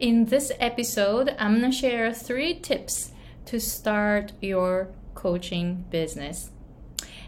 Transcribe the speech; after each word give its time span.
In 0.00 0.26
this 0.26 0.52
episode, 0.60 1.34
I'm 1.40 1.58
going 1.58 1.72
to 1.72 1.76
share 1.76 2.14
three 2.14 2.54
tips 2.54 3.10
to 3.46 3.58
start 3.58 4.30
your 4.40 4.90
coaching 5.16 5.86
business. 5.90 6.50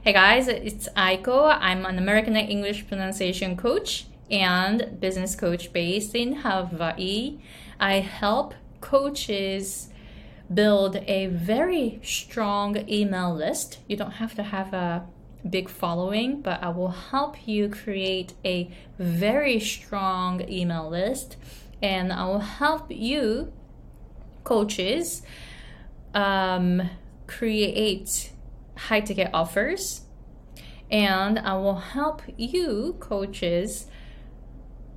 Hey 0.04 0.12
guys, 0.12 0.46
it's 0.46 0.88
Aiko. 0.90 1.58
I'm 1.60 1.84
an 1.84 1.98
American 1.98 2.36
English 2.36 2.86
pronunciation 2.86 3.56
coach 3.56 4.06
and 4.30 5.00
business 5.00 5.34
coach 5.34 5.72
based 5.72 6.14
in 6.14 6.36
Hawaii. 6.36 7.40
I 7.80 7.94
help 7.94 8.54
coaches 8.80 9.88
build 10.54 10.94
a 11.08 11.26
very 11.26 11.98
strong 12.04 12.88
email 12.88 13.34
list. 13.34 13.80
You 13.88 13.96
don't 13.96 14.12
have 14.12 14.36
to 14.36 14.44
have 14.44 14.72
a 14.72 15.06
big 15.48 15.68
following, 15.68 16.40
but 16.40 16.62
I 16.62 16.68
will 16.68 16.90
help 17.10 17.48
you 17.48 17.68
create 17.68 18.34
a 18.44 18.70
very 18.96 19.58
strong 19.58 20.48
email 20.48 20.88
list 20.88 21.36
and 21.82 22.12
I 22.12 22.26
will 22.26 22.40
help 22.40 22.86
you, 22.90 23.52
coaches, 24.44 25.22
um, 26.14 26.90
create 27.26 28.32
high 28.76 29.00
ticket 29.00 29.30
offers. 29.32 30.02
And 30.90 31.38
I 31.38 31.54
will 31.54 31.76
help 31.76 32.22
you, 32.36 32.96
coaches, 32.98 33.86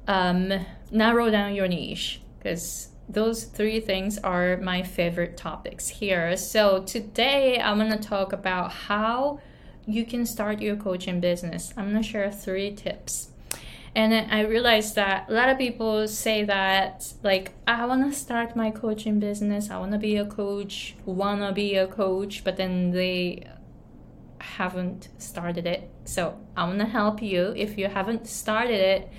um, 0.08 0.52
narrow 0.92 1.30
down 1.30 1.54
your 1.54 1.68
niche 1.68 2.22
because 2.38 2.90
those 3.08 3.44
three 3.44 3.80
things 3.80 4.18
are 4.18 4.58
my 4.58 4.82
favorite 4.82 5.38
topics 5.38 5.88
here. 5.88 6.36
So 6.36 6.84
today 6.84 7.60
I'm 7.60 7.78
going 7.78 7.92
to 7.92 7.98
talk 7.98 8.34
about 8.34 8.72
how 8.72 9.40
you 9.86 10.06
can 10.06 10.26
start 10.26 10.62
your 10.62 10.76
coaching 10.76 11.20
business. 11.20 11.74
I'm 11.78 11.92
going 11.92 12.02
to 12.02 12.08
share 12.08 12.32
three 12.32 12.74
tips. 12.74 13.30
And 13.96 14.12
then 14.12 14.30
I 14.32 14.42
realized 14.42 14.96
that 14.96 15.30
a 15.30 15.34
lot 15.34 15.50
of 15.50 15.58
people 15.60 16.08
say 16.08 16.44
that, 16.46 17.14
like, 17.22 17.54
I 17.68 17.86
want 17.86 18.12
to 18.12 18.18
start 18.18 18.56
my 18.56 18.72
coaching 18.72 19.20
business. 19.20 19.70
I 19.70 19.78
want 19.78 19.92
to 19.92 20.00
be 20.00 20.18
a 20.18 20.26
coach, 20.26 20.96
want 21.06 21.42
to 21.42 21.52
be 21.52 21.76
a 21.76 21.86
coach, 21.86 22.44
but 22.44 22.58
then 22.58 22.90
they 22.90 23.48
haven't 24.40 25.10
started 25.20 25.68
it. 25.68 25.92
So 26.06 26.40
I'm 26.58 26.70
going 26.70 26.80
to 26.80 26.86
help 26.86 27.22
you. 27.22 27.54
If 27.56 27.78
you 27.78 27.88
haven't 27.88 28.28
started 28.28 28.80
it, 28.80 29.10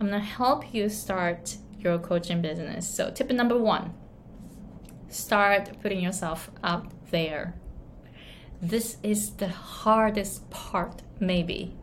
I'm 0.00 0.08
going 0.08 0.20
to 0.20 0.26
help 0.26 0.74
you 0.74 0.88
start 0.88 1.56
your 1.78 1.98
coaching 1.98 2.42
business. 2.42 2.88
So, 2.88 3.10
tip 3.10 3.30
number 3.30 3.58
one 3.58 3.94
start 5.08 5.70
putting 5.82 6.00
yourself 6.00 6.50
out 6.62 6.90
there. 7.10 7.54
This 8.62 8.96
is 9.02 9.32
the 9.32 9.48
hardest 9.48 10.48
part, 10.50 11.02
maybe, 11.18 11.76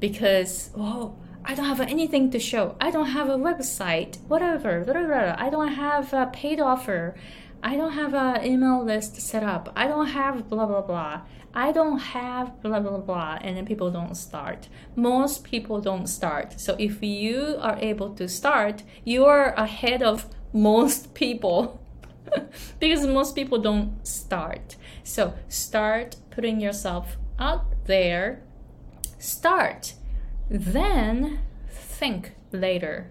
because, 0.00 0.70
oh, 0.76 1.16
I 1.50 1.54
don't 1.54 1.66
have 1.66 1.80
anything 1.80 2.30
to 2.30 2.38
show. 2.38 2.76
I 2.80 2.92
don't 2.92 3.08
have 3.08 3.28
a 3.28 3.36
website, 3.36 4.20
whatever, 4.28 4.84
whatever. 4.84 5.34
I 5.36 5.50
don't 5.50 5.72
have 5.72 6.12
a 6.12 6.26
paid 6.26 6.60
offer. 6.60 7.16
I 7.60 7.74
don't 7.74 7.94
have 7.94 8.14
an 8.14 8.46
email 8.46 8.84
list 8.84 9.20
set 9.20 9.42
up. 9.42 9.72
I 9.74 9.88
don't 9.88 10.06
have 10.06 10.48
blah, 10.48 10.66
blah, 10.66 10.82
blah. 10.82 11.22
I 11.52 11.72
don't 11.72 11.98
have 11.98 12.62
blah, 12.62 12.78
blah, 12.78 12.98
blah. 12.98 13.38
And 13.42 13.56
then 13.56 13.66
people 13.66 13.90
don't 13.90 14.14
start. 14.14 14.68
Most 14.94 15.42
people 15.42 15.80
don't 15.80 16.06
start. 16.06 16.60
So 16.60 16.76
if 16.78 17.02
you 17.02 17.56
are 17.58 17.78
able 17.80 18.14
to 18.14 18.28
start, 18.28 18.84
you 19.04 19.24
are 19.24 19.52
ahead 19.54 20.04
of 20.04 20.26
most 20.52 21.14
people 21.14 21.80
because 22.78 23.04
most 23.08 23.34
people 23.34 23.58
don't 23.58 24.06
start. 24.06 24.76
So 25.02 25.34
start 25.48 26.14
putting 26.30 26.60
yourself 26.60 27.16
out 27.40 27.64
there. 27.86 28.44
Start 29.18 29.94
then 30.50 31.38
think 31.68 32.32
later. 32.52 33.10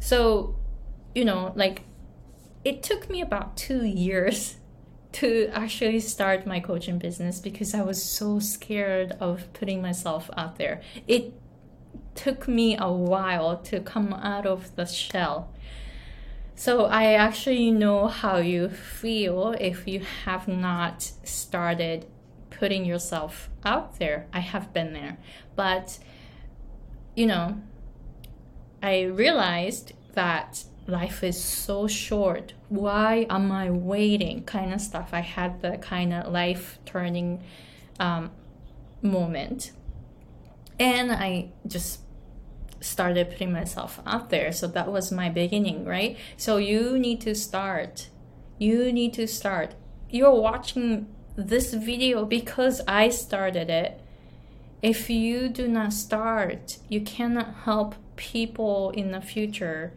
So, 0.00 0.56
you 1.14 1.24
know, 1.24 1.52
like 1.54 1.82
it 2.64 2.82
took 2.82 3.10
me 3.10 3.20
about 3.20 3.56
two 3.56 3.84
years 3.84 4.56
to 5.12 5.48
actually 5.52 6.00
start 6.00 6.46
my 6.46 6.58
coaching 6.58 6.98
business 6.98 7.38
because 7.38 7.74
I 7.74 7.82
was 7.82 8.02
so 8.02 8.40
scared 8.40 9.12
of 9.20 9.52
putting 9.52 9.80
myself 9.80 10.28
out 10.36 10.56
there. 10.56 10.80
It 11.06 11.34
took 12.14 12.48
me 12.48 12.76
a 12.76 12.90
while 12.90 13.58
to 13.58 13.80
come 13.80 14.12
out 14.12 14.46
of 14.46 14.74
the 14.74 14.86
shell. 14.86 15.52
So 16.56 16.84
I 16.86 17.14
actually 17.14 17.70
know 17.70 18.06
how 18.06 18.38
you 18.38 18.68
feel 18.68 19.54
if 19.60 19.86
you 19.86 20.00
have 20.24 20.46
not 20.48 21.02
started 21.24 22.06
putting 22.58 22.84
yourself 22.84 23.50
out 23.64 23.98
there. 23.98 24.26
I 24.32 24.40
have 24.40 24.72
been 24.72 24.92
there. 24.92 25.18
But, 25.56 25.98
you 27.14 27.26
know, 27.26 27.60
I 28.82 29.02
realized 29.02 29.92
that 30.12 30.64
life 30.86 31.24
is 31.24 31.42
so 31.42 31.86
short. 31.86 32.54
Why 32.68 33.26
am 33.30 33.50
I 33.50 33.70
waiting? 33.70 34.44
Kind 34.44 34.72
of 34.72 34.80
stuff. 34.80 35.10
I 35.12 35.20
had 35.20 35.62
the 35.62 35.78
kind 35.78 36.12
of 36.12 36.32
life 36.32 36.78
turning 36.84 37.42
um, 37.98 38.30
moment. 39.02 39.72
And 40.78 41.12
I 41.12 41.50
just 41.66 42.00
started 42.80 43.30
putting 43.30 43.52
myself 43.52 44.00
out 44.06 44.30
there. 44.30 44.52
So 44.52 44.66
that 44.66 44.92
was 44.92 45.10
my 45.10 45.30
beginning, 45.30 45.84
right? 45.84 46.18
So 46.36 46.58
you 46.58 46.98
need 46.98 47.20
to 47.22 47.34
start. 47.34 48.08
You 48.58 48.92
need 48.92 49.14
to 49.14 49.26
start. 49.26 49.74
You're 50.10 50.34
watching 50.34 51.06
this 51.36 51.74
video 51.74 52.24
because 52.24 52.80
I 52.86 53.08
started 53.08 53.70
it. 53.70 54.00
If 54.82 55.08
you 55.08 55.48
do 55.48 55.66
not 55.66 55.92
start, 55.92 56.78
you 56.88 57.00
cannot 57.00 57.54
help 57.64 57.94
people 58.16 58.90
in 58.90 59.12
the 59.12 59.20
future, 59.20 59.92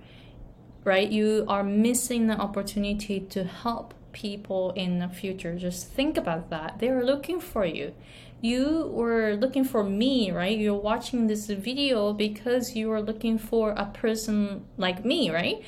right? 0.84 1.10
You 1.10 1.46
are 1.48 1.64
missing 1.64 2.28
the 2.28 2.38
opportunity 2.38 3.20
to 3.20 3.44
help 3.44 3.94
people 4.14 4.72
in 4.72 5.00
the 5.00 5.10
future. 5.10 5.56
Just 5.56 5.90
think 5.90 6.18
about 6.18 6.50
that. 6.50 6.80
They 6.80 6.90
are 6.90 7.04
looking 7.04 7.40
for 7.40 7.66
you. 7.66 7.94
You 8.42 8.90
were 8.94 9.36
looking 9.36 9.64
for 9.64 9.84
me, 9.84 10.32
right? 10.32 10.58
You're 10.58 10.76
watching 10.76 11.28
this 11.28 11.48
video 11.48 12.14
because 12.14 12.76
you 12.76 12.92
are 12.92 13.02
looking 13.02 13.38
for 13.38 13.72
a 13.72 13.86
person 13.86 14.66
like 14.78 15.04
me, 15.04 15.30
right? 15.30 15.62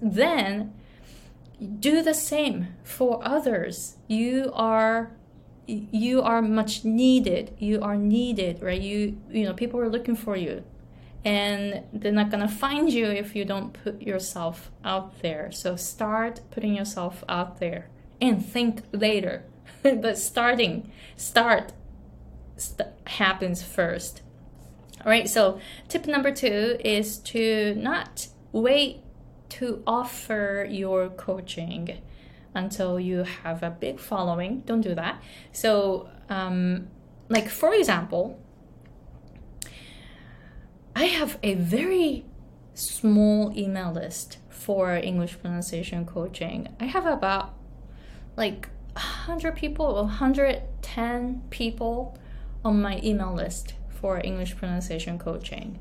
Then 0.00 0.74
do 1.60 2.02
the 2.02 2.14
same 2.14 2.68
for 2.82 3.20
others. 3.26 3.96
You 4.08 4.50
are 4.54 5.12
you 5.66 6.20
are 6.20 6.42
much 6.42 6.84
needed. 6.84 7.54
You 7.58 7.80
are 7.80 7.96
needed 7.96 8.62
right? 8.62 8.80
You 8.80 9.18
you 9.30 9.44
know 9.44 9.54
people 9.54 9.80
are 9.80 9.88
looking 9.88 10.16
for 10.16 10.36
you. 10.36 10.64
And 11.24 11.84
they're 11.90 12.12
not 12.12 12.30
going 12.30 12.46
to 12.46 12.54
find 12.54 12.92
you 12.92 13.06
if 13.06 13.34
you 13.34 13.46
don't 13.46 13.72
put 13.72 14.02
yourself 14.02 14.70
out 14.84 15.22
there. 15.22 15.50
So 15.52 15.74
start 15.74 16.42
putting 16.50 16.74
yourself 16.74 17.24
out 17.30 17.60
there 17.60 17.88
and 18.20 18.44
think 18.44 18.82
later. 18.92 19.44
But 19.82 20.18
starting 20.18 20.92
start 21.16 21.72
st- 22.56 22.90
happens 23.06 23.62
first. 23.62 24.20
All 25.00 25.10
right 25.10 25.28
so 25.28 25.60
tip 25.88 26.06
number 26.06 26.30
2 26.30 26.78
is 26.84 27.18
to 27.18 27.74
not 27.76 28.28
wait 28.52 29.03
to 29.58 29.82
offer 29.86 30.66
your 30.68 31.08
coaching 31.10 32.00
until 32.54 32.98
you 32.98 33.24
have 33.42 33.62
a 33.62 33.70
big 33.70 33.98
following. 34.00 34.60
Don't 34.66 34.80
do 34.80 34.94
that. 34.94 35.22
So, 35.52 36.08
um, 36.28 36.88
like 37.28 37.48
for 37.48 37.72
example, 37.74 38.38
I 40.96 41.04
have 41.04 41.38
a 41.42 41.54
very 41.54 42.24
small 42.74 43.56
email 43.56 43.92
list 43.92 44.38
for 44.48 44.94
English 44.94 45.38
pronunciation 45.40 46.06
coaching. 46.06 46.68
I 46.80 46.86
have 46.86 47.06
about 47.06 47.54
like 48.36 48.68
100 48.94 49.56
people, 49.56 49.94
110 49.94 51.42
people 51.50 52.16
on 52.64 52.80
my 52.80 53.00
email 53.02 53.34
list 53.34 53.74
for 53.88 54.20
English 54.24 54.56
pronunciation 54.56 55.18
coaching. 55.18 55.78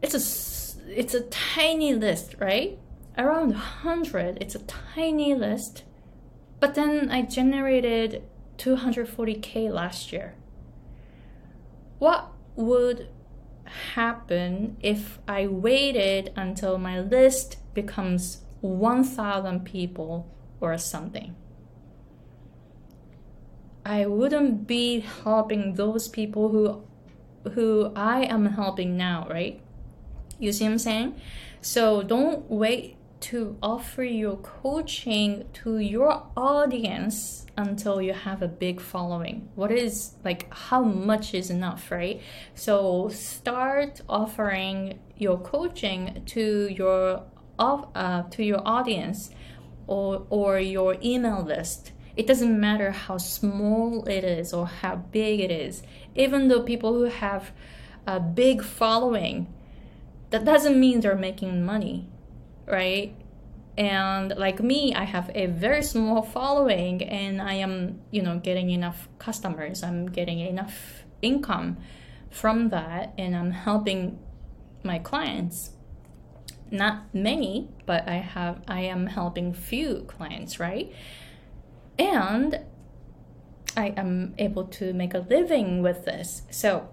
It's 0.00 0.14
a 0.14 0.20
it's 0.86 1.14
a 1.14 1.22
tiny 1.22 1.94
list, 1.94 2.36
right? 2.38 2.78
Around 3.16 3.50
100, 3.50 4.38
it's 4.40 4.54
a 4.54 4.60
tiny 4.60 5.34
list. 5.34 5.84
But 6.60 6.74
then 6.74 7.10
I 7.10 7.22
generated 7.22 8.22
240k 8.58 9.70
last 9.70 10.12
year. 10.12 10.34
What 11.98 12.32
would 12.56 13.08
happen 13.94 14.76
if 14.80 15.18
I 15.28 15.46
waited 15.46 16.32
until 16.36 16.78
my 16.78 17.00
list 17.00 17.58
becomes 17.74 18.42
1,000 18.60 19.64
people 19.64 20.28
or 20.60 20.76
something? 20.78 21.36
I 23.84 24.06
wouldn't 24.06 24.66
be 24.66 25.00
helping 25.00 25.74
those 25.74 26.08
people 26.08 26.48
who 26.50 26.82
who 27.54 27.92
I 27.96 28.22
am 28.22 28.46
helping 28.46 28.96
now, 28.96 29.26
right? 29.28 29.61
You 30.42 30.50
see 30.52 30.64
what 30.64 30.72
I'm 30.72 30.78
saying? 30.78 31.20
So 31.60 32.02
don't 32.02 32.50
wait 32.50 32.96
to 33.30 33.56
offer 33.62 34.02
your 34.02 34.36
coaching 34.38 35.44
to 35.52 35.78
your 35.78 36.26
audience 36.36 37.46
until 37.56 38.02
you 38.02 38.12
have 38.12 38.42
a 38.42 38.48
big 38.48 38.80
following. 38.80 39.48
What 39.54 39.70
is 39.70 40.14
like 40.24 40.52
how 40.52 40.82
much 40.82 41.32
is 41.32 41.48
enough, 41.48 41.92
right? 41.92 42.20
So 42.56 43.08
start 43.10 44.00
offering 44.08 44.98
your 45.16 45.38
coaching 45.38 46.22
to 46.26 46.66
your 46.66 47.22
of 47.60 47.86
uh, 47.94 48.24
to 48.30 48.42
your 48.42 48.66
audience 48.66 49.30
or 49.86 50.26
or 50.28 50.58
your 50.58 50.96
email 51.04 51.44
list. 51.44 51.92
It 52.16 52.26
doesn't 52.26 52.58
matter 52.58 52.90
how 52.90 53.18
small 53.18 54.04
it 54.06 54.24
is 54.24 54.52
or 54.52 54.66
how 54.66 54.96
big 54.96 55.38
it 55.38 55.52
is. 55.52 55.84
Even 56.16 56.48
though 56.48 56.64
people 56.64 56.94
who 56.94 57.04
have 57.04 57.52
a 58.08 58.18
big 58.18 58.64
following, 58.64 59.46
that 60.32 60.44
doesn't 60.44 60.78
mean 60.78 61.00
they're 61.00 61.14
making 61.14 61.64
money 61.64 62.08
right? 62.66 63.14
And 63.76 64.34
like 64.36 64.60
me, 64.60 64.94
I 64.94 65.04
have 65.04 65.30
a 65.34 65.46
very 65.46 65.82
small 65.82 66.22
following 66.22 67.02
and 67.02 67.40
I 67.40 67.54
am, 67.54 68.00
you 68.10 68.22
know, 68.22 68.38
getting 68.38 68.70
enough 68.70 69.08
customers. 69.18 69.82
I'm 69.82 70.06
getting 70.06 70.40
enough 70.40 71.04
income 71.22 71.78
from 72.30 72.68
that 72.70 73.14
and 73.16 73.34
I'm 73.34 73.52
helping 73.52 74.18
my 74.82 74.98
clients. 74.98 75.70
Not 76.70 77.14
many, 77.14 77.68
but 77.86 78.08
I 78.08 78.14
have 78.14 78.62
I 78.66 78.80
am 78.80 79.06
helping 79.06 79.52
few 79.52 80.04
clients, 80.08 80.58
right? 80.58 80.92
And 81.98 82.60
I 83.76 83.88
am 83.96 84.34
able 84.38 84.64
to 84.64 84.92
make 84.92 85.14
a 85.14 85.18
living 85.18 85.82
with 85.82 86.04
this. 86.04 86.42
So 86.50 86.88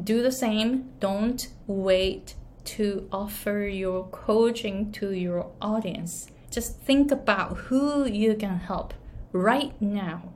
do 0.00 0.22
the 0.22 0.32
same. 0.32 0.90
Don't 1.00 1.48
wait 1.66 2.34
to 2.66 3.08
offer 3.12 3.66
your 3.66 4.08
coaching 4.08 4.92
to 4.92 5.12
your 5.12 5.50
audience. 5.60 6.28
Just 6.50 6.80
think 6.80 7.10
about 7.10 7.56
who 7.56 8.06
you 8.06 8.34
can 8.34 8.58
help 8.58 8.94
right 9.32 9.80
now. 9.80 10.32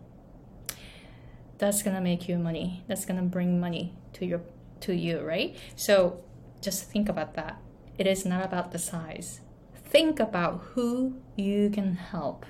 That's 1.58 1.82
gonna 1.82 2.00
make 2.00 2.28
you 2.28 2.38
money. 2.38 2.84
That's 2.86 3.04
gonna 3.04 3.22
bring 3.22 3.60
money 3.60 3.94
to 4.14 4.24
your 4.24 4.42
to 4.80 4.94
you, 4.94 5.20
right? 5.20 5.56
So 5.76 6.22
just 6.60 6.84
think 6.84 7.08
about 7.08 7.34
that. 7.34 7.60
It 7.98 8.06
is 8.06 8.24
not 8.24 8.44
about 8.44 8.72
the 8.72 8.78
size. 8.78 9.40
Think 9.74 10.20
about 10.20 10.60
who 10.72 11.16
you 11.36 11.68
can 11.68 11.96
help 11.96 12.46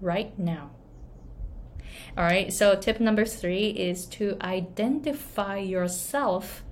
right 0.00 0.38
now. 0.38 0.70
All 2.16 2.24
right, 2.24 2.52
so 2.52 2.76
tip 2.76 3.00
number 3.00 3.24
three 3.24 3.68
is 3.68 4.06
to 4.06 4.36
identify 4.40 5.58
yourself 5.58 6.64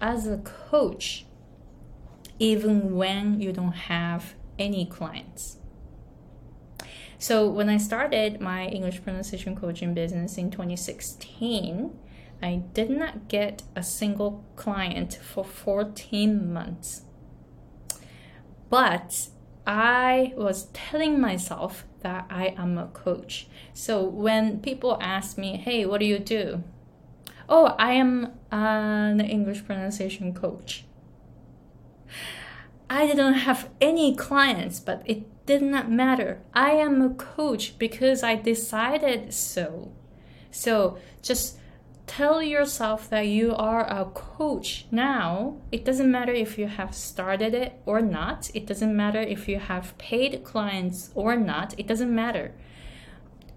as 0.00 0.26
a 0.26 0.38
coach 0.38 1.26
even 2.38 2.96
when 2.96 3.40
you 3.40 3.52
don't 3.52 3.72
have 3.72 4.34
any 4.58 4.86
clients. 4.86 5.58
So, 7.18 7.48
when 7.48 7.68
I 7.68 7.78
started 7.78 8.40
my 8.40 8.66
English 8.66 9.02
pronunciation 9.02 9.56
coaching 9.56 9.92
business 9.92 10.38
in 10.38 10.52
2016, 10.52 11.98
I 12.40 12.62
did 12.72 12.90
not 12.90 13.26
get 13.28 13.64
a 13.74 13.82
single 13.82 14.44
client 14.54 15.18
for 15.20 15.44
14 15.44 16.52
months. 16.52 17.02
But 18.70 19.28
I 19.66 20.32
was 20.36 20.66
telling 20.72 21.20
myself 21.20 21.84
that 22.00 22.26
I 22.30 22.54
am 22.56 22.78
a 22.78 22.86
coach. 22.86 23.48
So 23.74 24.04
when 24.04 24.60
people 24.60 24.98
ask 25.00 25.36
me, 25.36 25.56
hey, 25.56 25.84
what 25.84 25.98
do 25.98 26.06
you 26.06 26.18
do? 26.18 26.62
Oh, 27.48 27.74
I 27.78 27.92
am 27.92 28.32
an 28.52 29.20
English 29.20 29.64
pronunciation 29.64 30.34
coach. 30.34 30.84
I 32.90 33.06
didn't 33.06 33.34
have 33.34 33.68
any 33.80 34.14
clients, 34.14 34.80
but 34.80 35.02
it 35.04 35.24
did 35.46 35.62
not 35.62 35.90
matter. 35.90 36.40
I 36.54 36.70
am 36.72 37.02
a 37.02 37.10
coach 37.10 37.78
because 37.78 38.22
I 38.22 38.34
decided 38.34 39.32
so. 39.34 39.92
So 40.50 40.98
just 41.22 41.58
tell 42.06 42.42
yourself 42.42 43.08
that 43.10 43.26
you 43.26 43.54
are 43.54 43.86
a 43.86 44.06
coach 44.06 44.86
now. 44.90 45.58
It 45.70 45.84
doesn't 45.84 46.10
matter 46.10 46.32
if 46.32 46.58
you 46.58 46.66
have 46.66 46.94
started 46.94 47.54
it 47.54 47.80
or 47.84 48.00
not. 48.00 48.50
It 48.54 48.66
doesn't 48.66 48.96
matter 48.96 49.20
if 49.20 49.48
you 49.48 49.58
have 49.58 49.96
paid 49.98 50.42
clients 50.42 51.10
or 51.14 51.36
not. 51.36 51.74
It 51.78 51.86
doesn't 51.86 52.14
matter. 52.14 52.54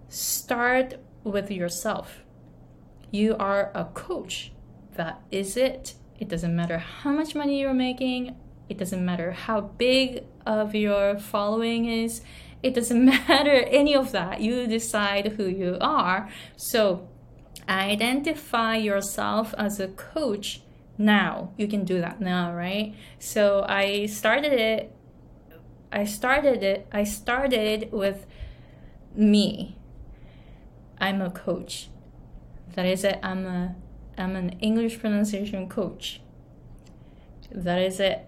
Start 0.09 0.95
with 1.23 1.49
yourself. 1.49 2.23
You 3.11 3.35
are 3.37 3.71
a 3.73 3.85
coach. 3.85 4.51
That 4.95 5.21
is 5.31 5.55
it. 5.55 5.93
It 6.21 6.29
doesn't 6.29 6.55
matter 6.55 6.77
how 6.77 7.11
much 7.11 7.35
money 7.35 7.59
you're 7.59 7.73
making 7.73 8.37
it 8.71 8.77
doesn't 8.77 9.03
matter 9.03 9.33
how 9.33 9.59
big 9.59 10.23
of 10.45 10.73
your 10.73 11.19
following 11.19 11.87
is. 11.87 12.21
It 12.63 12.73
doesn't 12.73 13.03
matter 13.27 13.51
any 13.51 13.93
of 13.93 14.13
that. 14.13 14.39
You 14.39 14.65
decide 14.65 15.33
who 15.33 15.45
you 15.45 15.77
are. 15.81 16.29
So 16.55 17.09
identify 17.67 18.77
yourself 18.77 19.53
as 19.57 19.81
a 19.81 19.89
coach 19.89 20.61
now. 20.97 21.51
You 21.57 21.67
can 21.67 21.83
do 21.83 21.99
that 21.99 22.21
now, 22.21 22.53
right? 22.53 22.95
So 23.19 23.65
I 23.67 24.05
started 24.05 24.53
it 24.53 24.95
I 25.91 26.05
started 26.05 26.63
it 26.63 26.87
I 26.93 27.03
started 27.03 27.91
with 27.91 28.25
me. 29.13 29.75
I'm 30.97 31.21
a 31.21 31.29
coach. 31.29 31.89
That 32.75 32.85
is 32.85 33.03
it. 33.03 33.19
I'm 33.21 33.45
a 33.45 33.75
I'm 34.17 34.35
an 34.35 34.57
English 34.59 34.99
pronunciation 34.99 35.69
coach. 35.69 36.21
That 37.51 37.81
is 37.81 37.99
it 37.99 38.27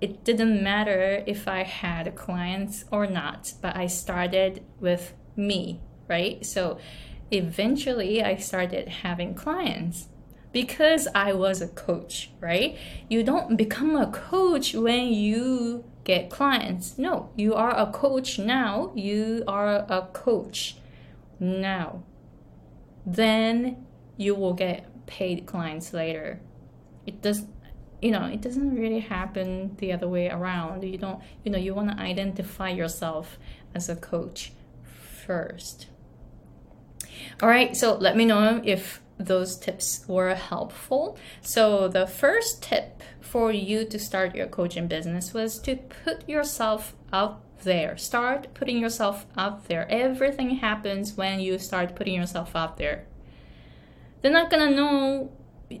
it 0.00 0.24
didn't 0.24 0.62
matter 0.62 1.22
if 1.26 1.48
I 1.48 1.62
had 1.62 2.14
clients 2.14 2.84
or 2.90 3.06
not, 3.06 3.54
but 3.62 3.74
I 3.76 3.86
started 3.86 4.62
with 4.78 5.14
me, 5.36 5.80
right? 6.08 6.44
So 6.44 6.78
eventually 7.30 8.22
I 8.22 8.36
started 8.36 8.88
having 8.88 9.34
clients 9.34 10.08
because 10.52 11.08
I 11.14 11.32
was 11.32 11.62
a 11.62 11.68
coach, 11.68 12.30
right? 12.40 12.76
You 13.08 13.22
don't 13.22 13.56
become 13.56 13.96
a 13.96 14.06
coach 14.10 14.74
when 14.74 15.12
you 15.12 15.84
get 16.04 16.30
clients. 16.30 16.98
No, 16.98 17.30
you 17.34 17.54
are 17.54 17.76
a 17.76 17.90
coach 17.90 18.38
now. 18.38 18.92
You 18.94 19.42
are 19.48 19.86
a 19.88 20.08
coach 20.12 20.76
now. 21.40 22.02
Then 23.06 23.86
you 24.16 24.34
will 24.34 24.54
get 24.54 24.86
paid 25.06 25.46
clients 25.46 25.92
later. 25.92 26.40
It 27.06 27.22
does 27.22 27.46
you 28.00 28.10
know 28.10 28.26
it 28.26 28.42
doesn't 28.42 28.74
really 28.74 29.00
happen 29.00 29.76
the 29.78 29.92
other 29.92 30.08
way 30.08 30.28
around. 30.28 30.84
You 30.84 30.98
don't 30.98 31.20
you 31.42 31.50
know 31.50 31.58
you 31.58 31.74
want 31.74 31.90
to 31.90 32.02
identify 32.02 32.70
yourself 32.70 33.38
as 33.74 33.88
a 33.88 33.96
coach 33.96 34.52
first. 34.82 35.86
All 37.42 37.48
right 37.48 37.76
so 37.76 37.94
let 37.96 38.16
me 38.16 38.24
know 38.24 38.60
if 38.64 39.00
those 39.16 39.56
tips 39.56 40.04
were 40.08 40.34
helpful. 40.34 41.16
So 41.40 41.88
the 41.88 42.06
first 42.06 42.62
tip 42.62 43.02
for 43.20 43.52
you 43.52 43.84
to 43.86 43.98
start 43.98 44.34
your 44.34 44.48
coaching 44.48 44.88
business 44.88 45.32
was 45.32 45.58
to 45.60 45.76
put 45.76 46.28
yourself 46.28 46.94
out 47.12 47.40
there. 47.62 47.96
Start 47.96 48.52
putting 48.54 48.78
yourself 48.78 49.24
out 49.36 49.68
there. 49.68 49.86
Everything 49.90 50.56
happens 50.56 51.16
when 51.16 51.40
you 51.40 51.58
start 51.58 51.94
putting 51.94 52.14
yourself 52.14 52.54
out 52.56 52.76
there 52.76 53.06
they're 54.24 54.32
not 54.32 54.48
gonna 54.48 54.70
know 54.70 55.30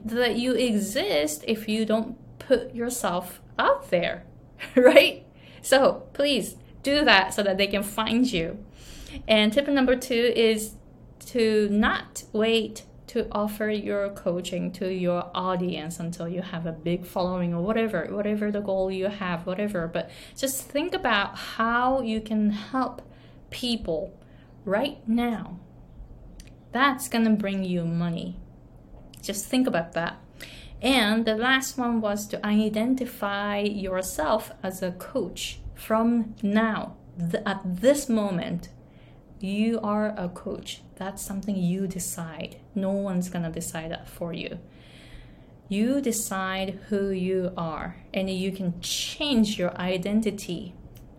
that 0.04 0.36
you 0.36 0.52
exist 0.52 1.42
if 1.48 1.66
you 1.66 1.86
don't 1.86 2.14
put 2.38 2.74
yourself 2.74 3.40
out 3.58 3.88
there, 3.88 4.24
right? 4.76 5.24
So 5.62 6.06
please 6.12 6.56
do 6.82 7.06
that 7.06 7.32
so 7.32 7.42
that 7.42 7.56
they 7.56 7.66
can 7.66 7.82
find 7.82 8.30
you. 8.30 8.62
And 9.26 9.50
tip 9.50 9.66
number 9.66 9.96
two 9.96 10.30
is 10.36 10.74
to 11.20 11.70
not 11.70 12.24
wait 12.34 12.82
to 13.06 13.26
offer 13.32 13.70
your 13.70 14.10
coaching 14.10 14.70
to 14.72 14.92
your 14.92 15.30
audience 15.34 15.98
until 15.98 16.28
you 16.28 16.42
have 16.42 16.66
a 16.66 16.72
big 16.72 17.06
following 17.06 17.54
or 17.54 17.62
whatever, 17.62 18.08
whatever 18.10 18.50
the 18.50 18.60
goal 18.60 18.90
you 18.90 19.06
have, 19.06 19.46
whatever. 19.46 19.88
But 19.88 20.10
just 20.36 20.64
think 20.64 20.92
about 20.92 21.34
how 21.34 22.02
you 22.02 22.20
can 22.20 22.50
help 22.50 23.00
people 23.48 24.12
right 24.66 24.98
now. 25.08 25.60
That's 26.74 27.08
gonna 27.08 27.30
bring 27.30 27.62
you 27.62 27.84
money. 27.84 28.36
Just 29.22 29.46
think 29.46 29.68
about 29.68 29.92
that. 29.92 30.18
And 30.82 31.24
the 31.24 31.36
last 31.36 31.78
one 31.78 32.00
was 32.00 32.26
to 32.26 32.44
identify 32.44 33.60
yourself 33.60 34.50
as 34.60 34.82
a 34.82 34.90
coach 34.90 35.60
from 35.76 36.34
now. 36.42 36.96
at 37.46 37.60
this 37.64 38.08
moment, 38.08 38.70
you 39.38 39.78
are 39.84 40.14
a 40.16 40.28
coach. 40.28 40.82
That's 40.96 41.22
something 41.22 41.56
you 41.56 41.86
decide. 41.86 42.56
No 42.74 42.90
one's 42.90 43.28
gonna 43.28 43.52
decide 43.52 43.92
that 43.92 44.08
for 44.08 44.32
you. 44.32 44.58
You 45.68 46.00
decide 46.00 46.80
who 46.88 47.10
you 47.10 47.52
are, 47.56 47.98
and 48.12 48.28
you 48.28 48.50
can 48.50 48.80
change 48.80 49.60
your 49.60 49.76
identity 49.76 50.74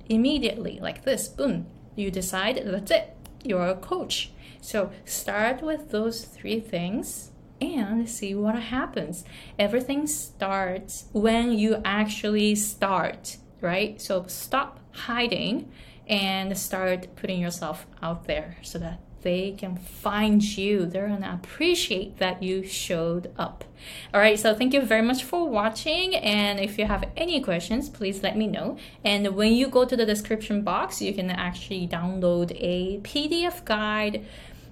immediately, 0.10 0.80
like 0.82 1.06
this 1.06 1.30
boom. 1.30 1.68
You 1.96 2.12
decide 2.12 2.62
that's 2.66 2.92
it, 2.92 3.16
you're 3.42 3.68
a 3.68 3.76
coach. 3.76 4.32
So 4.66 4.90
start 5.06 5.62
with 5.62 5.92
those 5.92 6.26
three 6.26 6.60
things 6.60 7.32
and 7.62 8.10
see 8.10 8.34
what 8.34 8.56
happens. 8.56 9.24
Everything 9.60 10.08
starts 10.08 11.06
when 11.14 11.52
you 11.52 11.84
actually 11.86 12.56
start, 12.56 13.38
right? 13.62 14.02
So 14.02 14.26
stop 14.26 14.80
hiding 14.92 15.72
and 16.08 16.58
start 16.58 17.16
putting 17.16 17.40
yourself 17.40 17.86
out 18.02 18.26
there 18.26 18.58
so 18.64 18.80
that 18.80 19.02
they 19.22 19.52
can 19.52 19.76
find 19.76 20.42
you. 20.44 20.86
They're 20.86 21.10
gonna 21.10 21.40
appreciate 21.44 22.18
that 22.18 22.42
you 22.42 22.64
showed 22.64 23.32
up. 23.38 23.66
All 24.14 24.20
right, 24.20 24.38
so 24.40 24.54
thank 24.56 24.74
you 24.74 24.82
very 24.82 25.02
much 25.02 25.24
for 25.24 25.50
watching. 25.50 26.16
And 26.16 26.60
if 26.60 26.78
you 26.78 26.86
have 26.86 27.04
any 27.18 27.40
questions, 27.42 27.90
please 27.90 28.24
let 28.24 28.38
me 28.38 28.48
know. 28.48 28.78
And 29.04 29.36
when 29.36 29.54
you 29.54 29.68
go 29.68 29.84
to 29.86 29.96
the 29.96 30.06
description 30.06 30.62
box, 30.62 31.02
you 31.02 31.14
can 31.14 31.30
actually 31.30 31.88
download 31.88 32.56
a 32.60 33.00
PDF 33.00 33.66
guide 33.66 34.26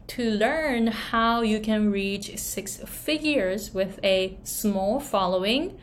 to 0.08 0.30
learn 0.30 0.88
how 0.88 1.42
you 1.42 1.60
can 1.60 1.92
reach 1.92 2.38
six 2.38 2.78
figures 2.78 3.74
with 3.74 4.00
a 4.04 4.38
small 4.44 5.00
following, 5.00 5.78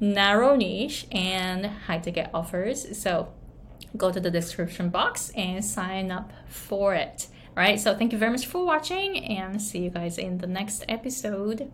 narrow 0.00 0.56
niche, 0.56 1.06
and 1.12 1.66
high 1.66 1.98
ticket 1.98 2.30
offers. 2.32 2.98
So 2.98 3.32
go 3.96 4.10
to 4.10 4.20
the 4.20 4.30
description 4.30 4.88
box 4.88 5.30
and 5.36 5.64
sign 5.64 6.10
up 6.10 6.32
for 6.48 6.94
it. 6.94 7.28
All 7.56 7.62
right, 7.62 7.80
so 7.80 7.96
thank 7.96 8.12
you 8.12 8.18
very 8.18 8.30
much 8.30 8.46
for 8.46 8.64
watching 8.64 9.24
and 9.24 9.60
see 9.60 9.78
you 9.78 9.90
guys 9.90 10.18
in 10.18 10.38
the 10.38 10.46
next 10.46 10.84
episode. 10.88 11.70